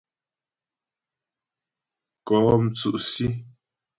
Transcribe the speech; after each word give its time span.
Kɔ́ 2.25 2.45
mtsʉ́' 2.63 2.97
Sí. 3.09 3.25